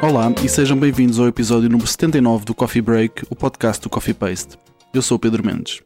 [0.00, 4.14] Olá e sejam bem-vindos ao episódio número 79 do Coffee Break, o podcast do Coffee
[4.14, 4.56] Paste.
[4.94, 5.82] Eu sou o Pedro Mendes.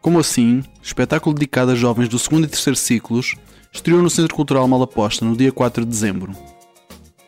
[0.00, 3.34] Como assim, espetáculo dedicado a jovens do segundo e terceiro ciclos,
[3.70, 6.32] estreou no Centro Cultural Malaposta no dia 4 de dezembro.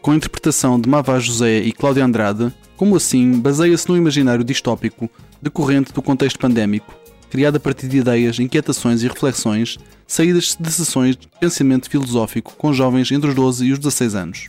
[0.00, 5.10] Com a interpretação de Mavá José e Cláudia Andrade, Como assim baseia-se no imaginário distópico
[5.40, 6.94] decorrente do contexto pandémico,
[7.28, 12.72] criado a partir de ideias, inquietações e reflexões saídas de sessões de pensamento filosófico com
[12.72, 14.48] jovens entre os 12 e os 16 anos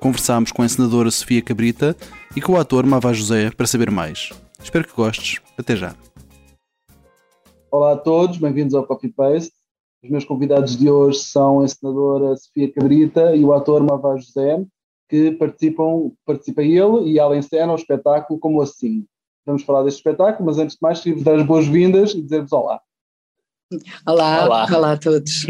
[0.00, 1.94] conversámos com a encenadora Sofia Cabrita
[2.34, 4.30] e com o ator Mavá José para saber mais.
[4.62, 5.40] Espero que gostes.
[5.58, 5.94] Até já.
[7.70, 9.52] Olá a todos, bem-vindos ao Coffee Paste.
[10.02, 14.64] Os meus convidados de hoje são a encenadora Sofia Cabrita e o ator Mavá José,
[15.08, 19.04] que participam, participa ele e ela encena o espetáculo Como Assim.
[19.44, 22.80] Vamos falar deste espetáculo, mas antes de mais, queria-vos dar as boas-vindas e dizer-vos olá.
[24.06, 25.46] Olá, olá, olá a todos.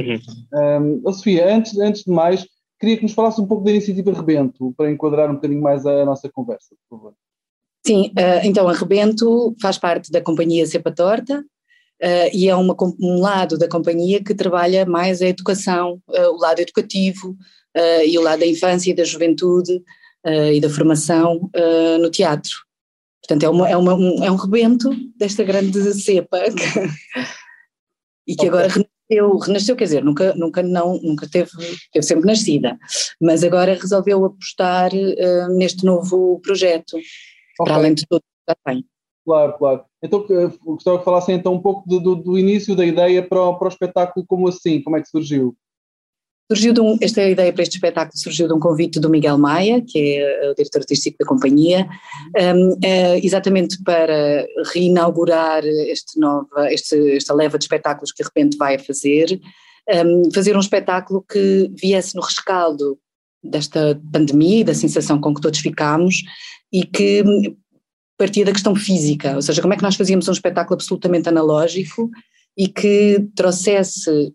[0.53, 2.47] Um, Sofia, antes, antes de mais,
[2.81, 6.03] Queria que nos falasse um pouco da iniciativa Rebento, para enquadrar um bocadinho mais a
[6.05, 7.15] nossa conversa, por favor.
[7.87, 11.45] Sim, eh, então a Rebento faz parte da companhia Cepa Torta
[12.01, 16.37] eh, e é uma, um lado da companhia que trabalha mais a educação, eh, o
[16.37, 17.37] lado educativo
[18.05, 19.81] e o lado da infância e da juventude
[20.53, 21.49] e da formação
[22.01, 22.51] no teatro.
[23.23, 26.41] Portanto, é, uma, é, uma, um, é um rebento desta grande cepa
[28.27, 28.49] e que okay.
[28.49, 28.69] agora
[29.11, 31.51] renasceu, renasceu, quer dizer, nunca, nunca não, nunca teve,
[31.93, 32.79] teve sempre nascida,
[33.21, 37.05] mas agora resolveu apostar uh, neste novo projeto, okay.
[37.59, 38.85] para além de tudo que já tem.
[39.25, 39.85] Claro, claro.
[40.03, 40.27] Então
[40.65, 43.67] gostava que falassem então um pouco do, do, do início da ideia para o, para
[43.67, 45.55] o espetáculo, como assim, como é que surgiu?
[46.51, 50.17] Surgiu um, esta ideia para este espetáculo surgiu de um convite do Miguel Maia, que
[50.17, 51.89] é o diretor artístico da companhia,
[52.37, 58.57] um, é, exatamente para reinaugurar este nova, este, esta leva de espetáculos que de repente
[58.57, 59.41] vai fazer,
[60.05, 62.99] um, fazer um espetáculo que viesse no rescaldo
[63.41, 66.17] desta pandemia e da sensação com que todos ficámos
[66.73, 67.23] e que
[68.19, 72.11] partia da questão física, ou seja, como é que nós fazíamos um espetáculo absolutamente analógico
[72.57, 74.35] e que trouxesse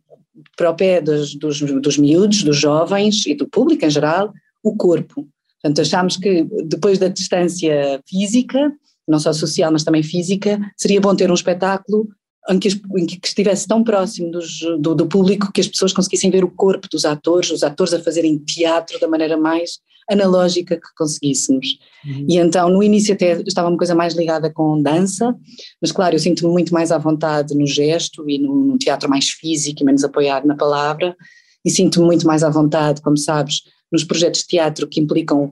[0.78, 5.28] pé dos, dos, dos miúdos, dos jovens e do público em geral, o corpo.
[5.62, 8.72] Portanto, achámos que depois da distância física,
[9.08, 12.08] não só social, mas também física, seria bom ter um espetáculo
[12.50, 16.30] em que, em que estivesse tão próximo dos, do, do, público que as pessoas conseguissem
[16.30, 19.80] ver o corpo dos atores, os atores a fazerem teatro da maneira mais
[20.10, 21.78] analógica que conseguíssemos.
[22.06, 22.26] Uhum.
[22.30, 25.36] E então, no início até estava uma coisa mais ligada com dança,
[25.82, 29.30] mas claro, eu sinto-me muito mais à vontade no gesto e no, no teatro mais
[29.30, 31.16] físico e menos apoiado na palavra,
[31.64, 33.62] e sinto-me muito mais à vontade, como sabes,
[33.92, 35.52] nos projetos de teatro que implicam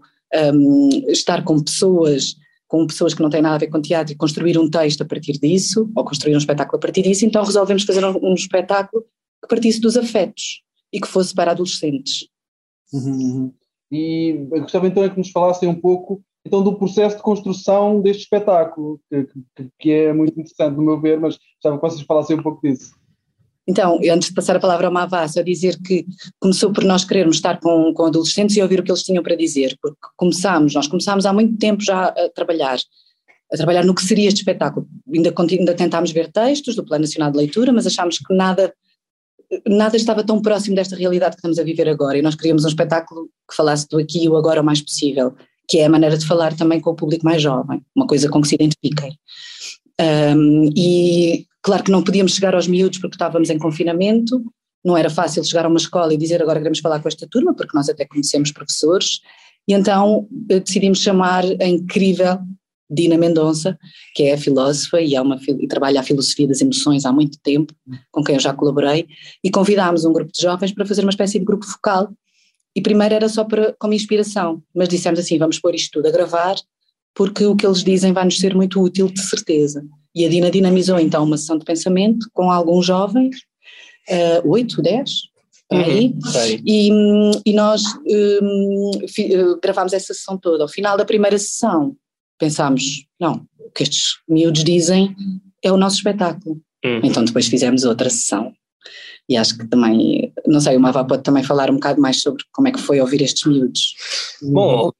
[0.53, 2.35] um, estar com pessoas
[2.68, 5.06] com pessoas que não têm nada a ver com teatro e construir um texto a
[5.06, 9.03] partir disso, ou construir um espetáculo a partir disso, então resolvemos fazer um, um espetáculo
[9.44, 12.28] que partisse dos afetos e que fosse para adolescentes.
[12.91, 13.12] Uhum.
[13.12, 13.53] uhum.
[13.93, 18.23] E gostava então é que nos falassem um pouco então do processo de construção deste
[18.23, 22.37] espetáculo, que, que, que é muito interessante no meu ver, mas gostava que vocês falassem
[22.37, 22.91] um pouco disso.
[23.65, 26.05] Então, antes de passar a palavra ao Mavá, só dizer que
[26.39, 29.37] começou por nós querermos estar com, com adolescentes e ouvir o que eles tinham para
[29.37, 32.77] dizer, porque começámos, nós começámos há muito tempo já a trabalhar,
[33.53, 34.85] a trabalhar no que seria este espetáculo.
[35.13, 38.73] Ainda, ainda tentámos ver textos do Plano Nacional de Leitura, mas achámos que nada
[39.68, 42.68] nada estava tão próximo desta realidade que estamos a viver agora e nós queríamos um
[42.68, 45.34] espetáculo que falasse do aqui e o agora o mais possível,
[45.68, 48.41] que é a maneira de falar também com o público mais jovem, uma coisa com
[48.41, 49.18] que se identifiquem.
[50.36, 54.41] Um, e claro que não podíamos chegar aos miúdos porque estávamos em confinamento,
[54.84, 57.53] não era fácil chegar a uma escola e dizer agora queremos falar com esta turma,
[57.53, 59.22] porque nós até conhecemos professores,
[59.68, 62.40] e então eh, decidimos chamar a incrível
[62.93, 63.77] Dina Mendonça,
[64.15, 67.73] que é filósofa e, é uma, e trabalha a filosofia das emoções há muito tempo,
[68.11, 69.07] com quem eu já colaborei,
[69.43, 72.09] e convidámos um grupo de jovens para fazer uma espécie de grupo focal.
[72.75, 76.11] E primeiro era só para, como inspiração, mas dissemos assim: vamos pôr isto tudo a
[76.11, 76.55] gravar,
[77.13, 79.83] porque o que eles dizem vai nos ser muito útil, de certeza.
[80.15, 83.35] E a Dina dinamizou então uma sessão de pensamento com alguns jovens,
[84.09, 85.11] uh, oito, dez,
[85.72, 86.91] aí, uhum, e,
[87.46, 90.63] e, nós um, fi, uh, gravámos essa sessão toda.
[90.63, 91.96] Ao final da primeira sessão,
[92.43, 95.16] pensámos, não, o que estes miúdos dizem
[95.63, 96.61] é o nosso espetáculo.
[96.84, 96.99] Uhum.
[97.03, 98.53] Então depois fizemos outra sessão.
[99.29, 102.43] E acho que também, não sei, o Mava pode também falar um bocado mais sobre
[102.51, 103.95] como é que foi ouvir estes miúdos.
[104.41, 104.91] Bom,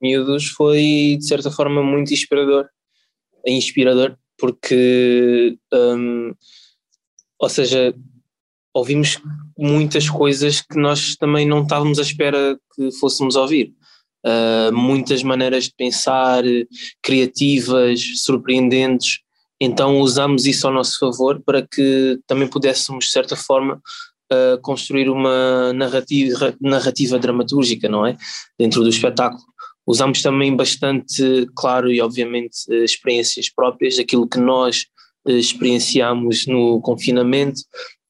[0.00, 2.68] miúdos foi de certa forma muito inspirador,
[3.46, 6.34] inspirador porque, um,
[7.38, 7.94] ou seja,
[8.74, 9.18] ouvimos
[9.56, 13.74] muitas coisas que nós também não estávamos à espera que fôssemos ouvir
[14.24, 16.42] uh, muitas maneiras de pensar,
[17.02, 19.20] criativas, surpreendentes.
[19.60, 23.80] Então usamos isso ao nosso favor para que também pudéssemos, de certa forma,
[24.32, 28.16] uh, construir uma narrativa, narrativa dramatúrgica, não é?
[28.58, 29.42] Dentro do espetáculo.
[29.86, 34.86] Usamos também bastante, claro, e obviamente, experiências próprias, aquilo que nós
[35.26, 37.60] experienciamos no confinamento,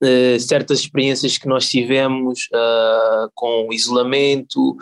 [0.03, 4.73] uh, certas experiências que nós tivemos uh, com o isolamento,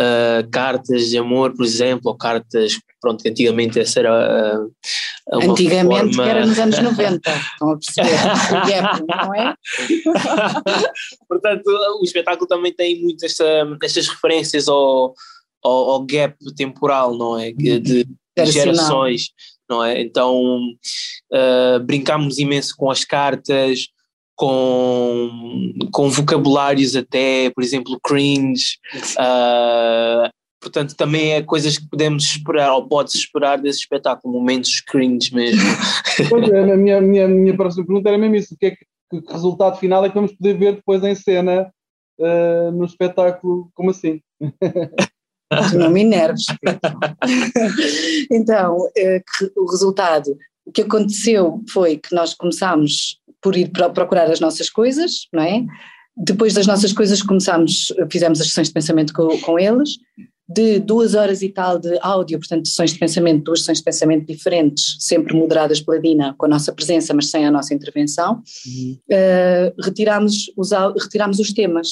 [0.00, 4.60] uh, cartas de amor, por exemplo, ou cartas, pronto, antigamente essa era
[5.30, 6.30] uma Antigamente forma...
[6.30, 8.10] era nos anos 90, estão a perceber,
[8.66, 9.54] gap, não é?
[11.28, 11.66] Portanto,
[12.00, 13.36] o espetáculo também tem muitas
[13.82, 15.14] estas referências ao,
[15.62, 17.52] ao, ao, gap temporal, não é?
[17.52, 18.06] De, de
[18.46, 19.28] gerações,
[19.68, 20.00] não é?
[20.00, 20.58] Então
[21.32, 23.86] uh, brincámos imenso com as cartas,
[24.42, 25.30] com,
[25.92, 28.76] com vocabulários até, por exemplo, cringe.
[29.12, 30.28] Uh,
[30.60, 35.62] portanto, também é coisas que podemos esperar, ou pode-se esperar desse espetáculo, momentos cringe mesmo.
[36.28, 38.84] Pois é, a minha, minha, minha próxima pergunta era mesmo isso: o que, é que,
[39.10, 41.72] que resultado final é que vamos poder ver depois em cena
[42.18, 43.70] uh, no espetáculo?
[43.74, 44.20] Como assim?
[45.74, 46.44] Não me enerves.
[48.30, 49.22] então, uh,
[49.56, 50.36] o resultado,
[50.66, 55.64] o que aconteceu foi que nós começámos por ir procurar as nossas coisas, não é?
[56.16, 59.98] Depois das nossas coisas começámos, fizemos as sessões de pensamento com, com eles,
[60.48, 64.26] de duas horas e tal de áudio, portanto sessões de pensamento, duas sessões de pensamento
[64.26, 68.98] diferentes, sempre moderadas pela Dina, com a nossa presença, mas sem a nossa intervenção, uhum.
[69.10, 70.70] uh, retirámos, os,
[71.02, 71.88] retirámos os temas.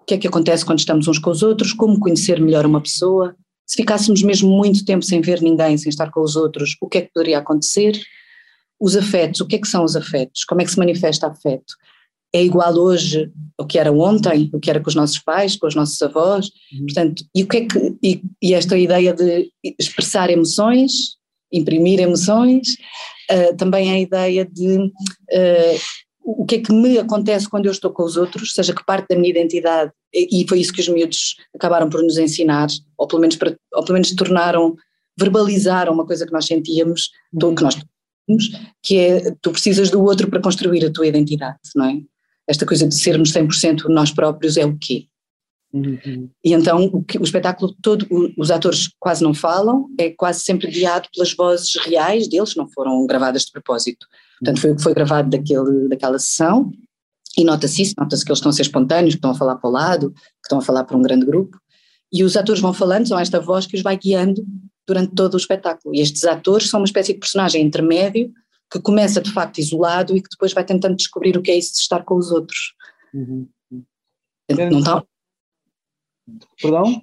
[0.00, 2.80] O que é que acontece quando estamos uns com os outros, como conhecer melhor uma
[2.80, 3.34] pessoa,
[3.66, 6.98] se ficássemos mesmo muito tempo sem ver ninguém, sem estar com os outros, o que
[6.98, 7.98] é que poderia acontecer?
[8.80, 10.44] Os afetos, o que é que são os afetos?
[10.44, 11.74] Como é que se manifesta afeto?
[12.34, 15.66] É igual hoje o que era ontem, o que era com os nossos pais, com
[15.66, 16.86] os nossos avós, uhum.
[16.86, 21.16] portanto, e o que é que, e, e, esta ideia de expressar emoções,
[21.52, 22.70] imprimir emoções,
[23.30, 25.80] uh, também a ideia de uh,
[26.24, 29.08] o que é que me acontece quando eu estou com os outros, seja que parte
[29.08, 33.20] da minha identidade, e foi isso que os miúdos acabaram por nos ensinar, ou pelo
[33.20, 34.74] menos, para, ou pelo menos tornaram,
[35.18, 37.54] verbalizaram uma coisa que nós sentíamos, uhum.
[37.54, 37.76] que nós
[38.82, 42.00] que é tu precisas do outro para construir a tua identidade, não é?
[42.48, 45.06] Esta coisa de sermos 100% nós próprios é o quê?
[45.72, 46.30] Uhum.
[46.44, 48.06] E então o, que, o espetáculo todo,
[48.38, 53.04] os atores quase não falam, é quase sempre guiado pelas vozes reais deles, não foram
[53.06, 54.06] gravadas de propósito.
[54.38, 56.70] Portanto, foi o que foi gravado daquele, daquela sessão,
[57.36, 59.68] e nota-se isso, nota-se que eles estão a ser espontâneos, que estão a falar para
[59.68, 61.58] o lado, que estão a falar para um grande grupo,
[62.12, 64.46] e os atores vão falando, são esta voz que os vai guiando
[64.86, 65.94] durante todo o espetáculo.
[65.94, 68.32] E estes atores são uma espécie de personagem intermédio
[68.70, 71.74] que começa de facto isolado e que depois vai tentando descobrir o que é isso
[71.74, 72.74] de estar com os outros.
[73.12, 73.48] Uhum.
[74.50, 75.04] Não está...
[76.60, 77.02] Perdão?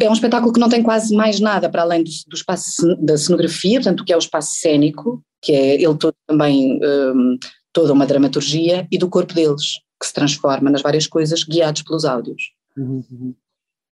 [0.00, 3.16] É um espetáculo que não tem quase mais nada para além do, do espaço da
[3.18, 7.36] cenografia, portanto, o que é o espaço cênico, que é ele todo também, um,
[7.72, 12.04] toda uma dramaturgia, e do corpo deles, que se transforma nas várias coisas guiados pelos
[12.04, 12.42] áudios.
[12.76, 13.04] Uhum.
[13.10, 13.34] uhum.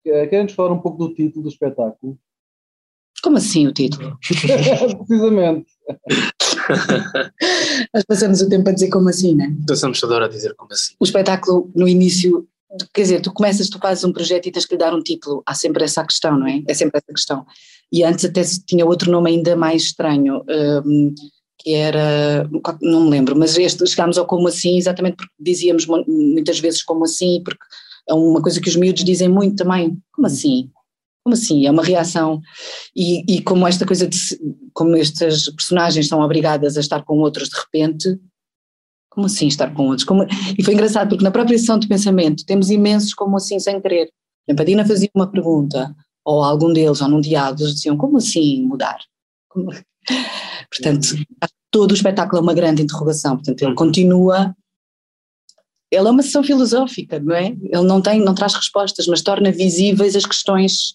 [0.05, 2.19] Querem-nos falar um pouco do título do espetáculo?
[3.23, 4.19] Como assim o título?
[4.27, 5.67] Precisamente.
[7.95, 9.55] Nós passamos o tempo a dizer como assim, né?
[9.67, 10.95] Passamos toda hora a dizer como assim.
[10.99, 12.47] O espetáculo, no início,
[12.93, 15.43] quer dizer, tu começas, tu fazes um projeto e tens que lhe dar um título.
[15.47, 16.63] Há sempre essa questão, não é?
[16.67, 17.47] É sempre essa questão.
[17.93, 20.43] E antes até tinha outro nome ainda mais estranho,
[20.85, 21.15] um,
[21.59, 22.49] que era,
[22.81, 27.05] não me lembro, mas este, chegámos ao como assim exatamente porque dizíamos muitas vezes como
[27.05, 27.63] assim, porque
[28.09, 29.97] é uma coisa que os miúdos dizem muito também.
[30.13, 30.71] Como assim?
[31.25, 31.67] Como assim?
[31.67, 32.41] É uma reação.
[32.97, 34.19] E, e como esta coisa de.
[34.73, 38.19] Como estas personagens são obrigadas a estar com outros de repente.
[39.11, 40.05] Como assim estar com outros?
[40.05, 40.25] Como,
[40.59, 44.09] e foi engraçado porque na própria sessão de pensamento temos imensos como assim sem querer.
[44.51, 48.65] A Padina fazia uma pergunta, ou algum deles, ou num diálogo, eles diziam: como assim
[48.67, 48.99] mudar?
[49.49, 49.71] Como...
[50.71, 51.09] Portanto,
[51.71, 53.37] todo o espetáculo é uma grande interrogação.
[53.37, 54.57] Portanto, ele continua
[55.93, 57.49] ele é uma sessão filosófica, não é?
[57.49, 60.95] Ele não tem, não traz respostas, mas torna visíveis as questões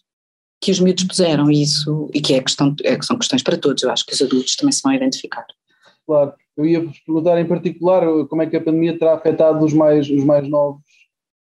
[0.62, 3.84] que os miúdos puseram e isso, e que é questão, é, são questões para todos,
[3.84, 5.46] eu acho que os adultos também se vão identificar.
[6.06, 10.10] Claro, eu ia-vos perguntar em particular como é que a pandemia terá afetado os mais,
[10.10, 10.82] os mais novos,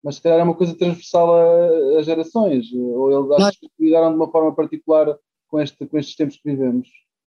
[0.03, 4.10] mas se calhar é uma coisa transversal a, a gerações, ou eles acham que lidaram
[4.10, 5.15] de uma forma particular
[5.48, 6.88] com, este, com estes tempos que vivemos?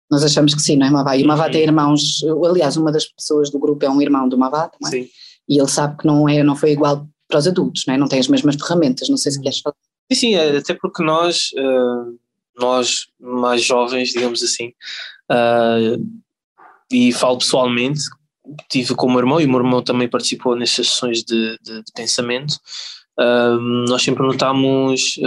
[0.09, 1.17] Nós achamos que sim, não é, Mavá?
[1.17, 4.37] E o Mavá tem irmãos, aliás, uma das pessoas do grupo é um irmão do
[4.37, 5.03] Mavá também.
[5.03, 5.09] Sim
[5.47, 7.97] e ele sabe que não, é, não foi igual para os adultos, não, é?
[7.97, 9.75] não tem as mesmas ferramentas, não sei se queres falar.
[10.11, 12.17] Sim, sim, é, até porque nós, uh,
[12.57, 14.69] nós mais jovens, digamos assim,
[15.29, 16.01] uh,
[16.91, 18.01] e falo pessoalmente,
[18.69, 21.83] tive com o meu irmão, e o meu irmão também participou nestas sessões de, de,
[21.83, 22.53] de pensamento,
[23.19, 23.59] uh,
[23.89, 25.19] nós sempre notámos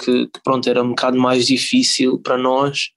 [0.00, 2.90] que, que, pronto, era um bocado mais difícil para nós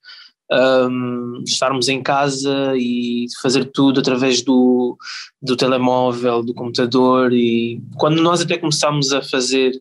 [1.46, 4.96] estarmos em casa e fazer tudo através do,
[5.42, 9.78] do telemóvel, do computador e quando nós até começámos a fazer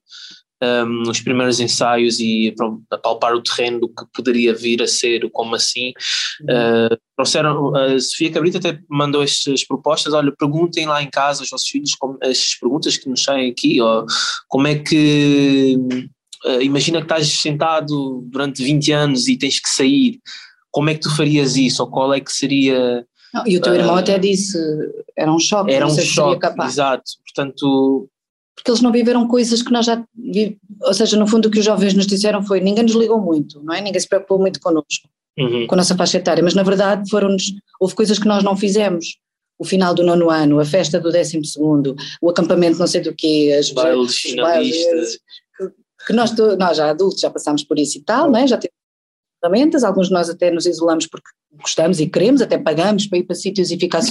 [0.63, 2.53] um, os primeiros ensaios e
[2.91, 5.93] a palpar o terreno do que poderia vir a ser, o como assim.
[6.41, 11.49] Uh, trouxeram, a Sofia Cabrita até mandou estas propostas, olha, perguntem lá em casa aos
[11.49, 14.05] vossos filhos como, estas perguntas que nos saem aqui, ou
[14.47, 15.77] como é que,
[16.45, 20.19] uh, imagina que estás sentado durante 20 anos e tens que sair,
[20.71, 23.05] como é que tu farias isso, ou qual é que seria...
[23.33, 24.57] Não, e o teu uh, irmão até disse,
[25.15, 28.09] era um choque, era um choque, exato, portanto
[28.57, 30.03] porque eles não viveram coisas que nós já
[30.81, 33.61] ou seja, no fundo o que os jovens nos disseram foi ninguém nos ligou muito,
[33.63, 33.81] não é?
[33.81, 35.67] Ninguém se preocupou muito connosco, uhum.
[35.67, 39.17] com a nossa faixa etária, mas na verdade foram-nos, houve coisas que nós não fizemos.
[39.59, 43.13] O final do nono ano, a festa do décimo segundo, o acampamento não sei do
[43.13, 45.17] quê, as bailes finalistas.
[46.05, 48.45] Que nós, nós já adultos já passámos por isso e tal, não é?
[48.45, 48.75] Já temos
[49.41, 51.27] ferramentas, alguns de nós até nos isolamos porque
[51.59, 54.01] gostamos e queremos, até pagamos para ir para sítios e ficar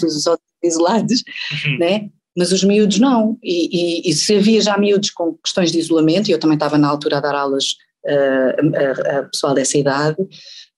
[0.62, 1.22] isolados,
[1.64, 1.78] uhum.
[1.78, 2.10] né?
[2.36, 3.38] Mas os miúdos não.
[3.42, 6.76] E, e, e, se havia já miúdos com questões de isolamento, e eu também estava
[6.76, 10.16] na altura a dar aulas uh, a, a, pessoal dessa idade,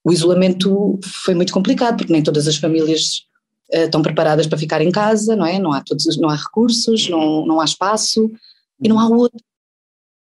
[0.04, 3.24] o isolamento foi muito complicado, porque nem todas as famílias
[3.74, 5.58] uh, estão preparadas para ficar em casa, não é?
[5.58, 8.30] Não há, todos, não há recursos, não, não há espaço
[8.80, 9.42] e não há outro.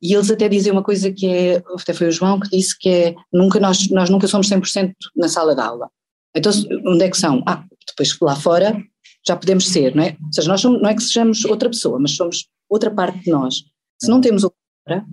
[0.02, 2.90] E eles até dizem uma coisa que é, até foi o João que disse que
[2.90, 5.90] é, nunca nós, nós nunca somos 100% na sala de aula.
[6.34, 6.54] Então,
[6.86, 7.44] onde é que são?
[7.46, 8.82] Ah, depois lá fora
[9.26, 10.18] já podemos ser, não é?
[10.22, 13.32] Ou seja, nós somos, não é que sejamos outra pessoa, mas somos outra parte de
[13.32, 13.56] nós.
[14.02, 15.06] Se não temos outra,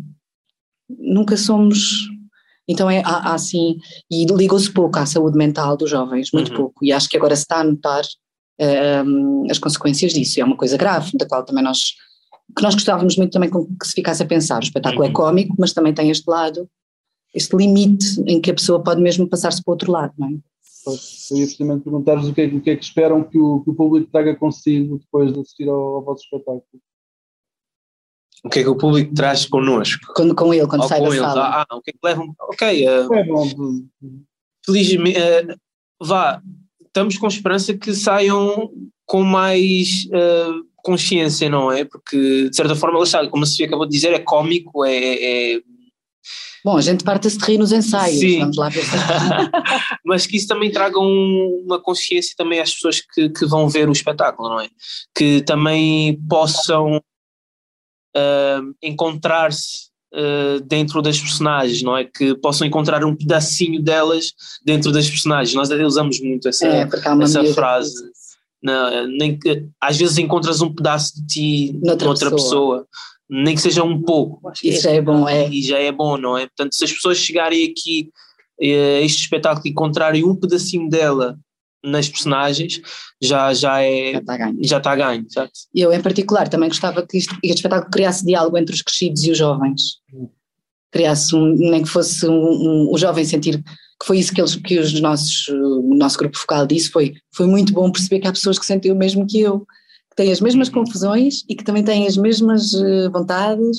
[0.88, 2.08] nunca somos.
[2.68, 3.78] Então é, há, há assim,
[4.10, 6.56] e ligou-se pouco à saúde mental dos jovens, muito uhum.
[6.56, 8.02] pouco, e acho que agora se está a notar
[9.06, 11.94] um, as consequências disso, é uma coisa grave, da qual também nós,
[12.56, 15.12] que nós gostávamos muito também que se ficasse a pensar, o espetáculo é uhum.
[15.12, 16.68] é cómico, mas também tem este lado,
[17.32, 20.32] este limite em que a pessoa pode mesmo passar-se para o outro lado, não é?
[20.86, 23.70] Eu ia precisamente perguntar-vos o, que é, o que é que esperam que o, que
[23.70, 26.62] o público traga consigo depois de assistir ao, ao vosso espetáculo.
[28.44, 30.12] O que é que o público traz connosco?
[30.14, 31.18] Quando, com ele, quando Ou sai da eles.
[31.18, 31.42] sala.
[31.42, 32.34] Ah, ah, o que é que levam?
[32.38, 32.86] Ok.
[32.86, 33.88] Uh,
[34.64, 35.56] felizmente, uh,
[36.00, 36.40] vá,
[36.84, 38.70] estamos com esperança que saiam
[39.04, 41.84] com mais uh, consciência, não é?
[41.84, 43.00] Porque, de certa forma,
[43.30, 45.62] como a Sofia acabou de dizer, é cómico, é, é
[46.66, 48.40] Bom, a gente parte-se de rir nos ensaios, Sim.
[48.40, 48.82] vamos lá ver.
[50.04, 53.88] Mas que isso também traga um, uma consciência também às pessoas que, que vão ver
[53.88, 54.68] o espetáculo, não é?
[55.16, 62.04] Que também possam uh, encontrar-se uh, dentro das personagens, não é?
[62.04, 64.32] Que possam encontrar um pedacinho delas
[64.64, 65.54] dentro das personagens.
[65.54, 66.88] Nós até usamos muito essa, é,
[67.22, 67.94] essa frase.
[68.60, 72.78] Não, nem que, às vezes encontras um pedaço de ti noutra, noutra pessoa.
[72.80, 72.88] pessoa
[73.28, 74.40] nem que seja um pouco.
[74.62, 75.48] Isso já é bom, é.
[75.48, 76.46] E já é bom, não é?
[76.46, 78.10] Portanto, se as pessoas chegarem aqui
[78.60, 81.38] a este espetáculo e encontrarem um pedacinho dela
[81.84, 82.80] nas personagens,
[83.20, 84.12] já, já é.
[84.12, 84.58] Já está ganho.
[84.62, 85.52] Já está ganho, certo?
[85.74, 89.30] Eu, em particular, também gostava que este, este espetáculo criasse diálogo entre os crescidos e
[89.30, 89.82] os jovens.
[90.90, 93.62] Criasse um, nem que fosse um, um, o jovem sentir
[93.98, 97.46] que foi isso que, eles, que os nossos, o nosso grupo focal disse, foi, foi
[97.46, 99.66] muito bom perceber que há pessoas que sentem o mesmo que eu
[100.16, 100.74] têm as mesmas uhum.
[100.74, 103.78] confusões e que também têm as mesmas uh, vontades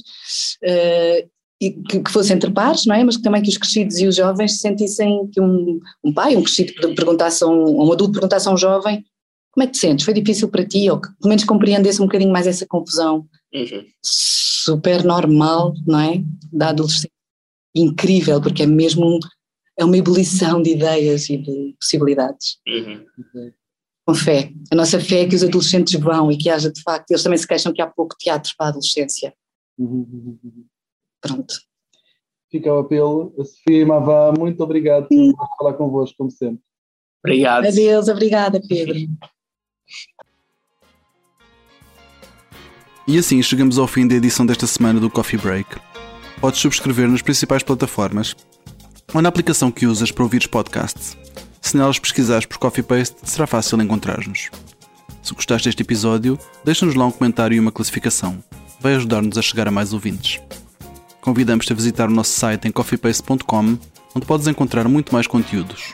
[0.63, 1.29] uh,
[1.59, 3.03] e que, que, fossem entre pares, não é?
[3.03, 6.43] Mas que também que os crescidos e os jovens sentissem que um, um pai, um
[6.43, 9.03] crescido perguntasse a um, um adulto perguntasse a um jovem
[9.57, 10.05] como é que te sentes?
[10.05, 10.87] Foi difícil para ti?
[10.87, 13.85] Ou que pelo menos compreendesse um bocadinho mais essa confusão uhum.
[14.03, 16.23] super normal, não é?
[16.53, 17.09] Da adolescência.
[17.75, 19.19] Incrível, porque é mesmo
[19.75, 22.57] é uma ebulição de ideias e de possibilidades.
[22.67, 23.03] Uhum.
[24.07, 24.53] Com fé.
[24.71, 27.37] A nossa fé é que os adolescentes vão e que haja de facto, eles também
[27.37, 29.33] se queixam que há pouco teatro para a adolescência.
[31.21, 31.53] Pronto.
[32.49, 33.35] Fica o apelo.
[33.37, 36.61] A Sofia e Mavá, muito obrigado por falar convosco, como sempre.
[37.21, 37.67] Obrigado.
[37.67, 38.95] Adeus, obrigada, Pedro.
[43.05, 45.69] E assim chegamos ao fim da edição desta semana do Coffee Break.
[46.39, 48.35] Podes subscrever nas principais plataformas
[49.13, 51.17] ou na aplicação que usas para ouvir os podcasts.
[51.67, 54.49] Se nelas pesquisares por Coffee Paste, será fácil encontrar-nos.
[55.21, 58.41] Se gostaste deste episódio, deixa-nos lá um comentário e uma classificação.
[58.79, 60.39] Vai ajudar-nos a chegar a mais ouvintes.
[61.19, 63.77] Convidamos-te a visitar o nosso site em coffeepaste.com,
[64.15, 65.93] onde podes encontrar muito mais conteúdos.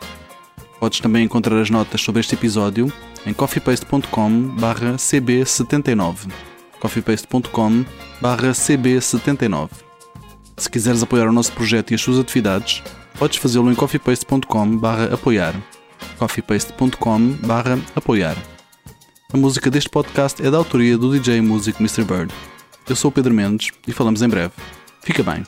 [0.79, 2.93] Podes também encontrar as notas sobre este episódio
[3.25, 6.31] em coffeepaste.com cb79
[6.79, 7.83] coffeepaste.com
[8.21, 9.69] cb79
[10.55, 12.83] Se quiseres apoiar o nosso projeto e as suas atividades,
[13.17, 14.79] podes fazê-lo em coffeepaste.com
[15.11, 15.53] apoiar
[16.17, 17.37] coffeepaste.com
[17.95, 18.35] apoiar
[19.33, 22.03] A música deste podcast é da autoria do DJ Music Mr.
[22.03, 22.33] Bird.
[22.87, 24.53] Eu sou o Pedro Mendes e falamos em breve.
[25.01, 25.43] Fica bem.